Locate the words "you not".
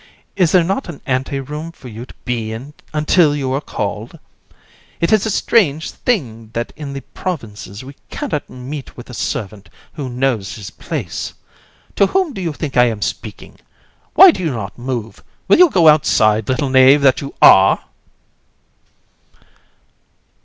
14.43-14.75